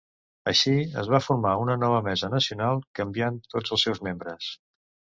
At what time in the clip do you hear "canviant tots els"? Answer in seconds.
3.03-3.89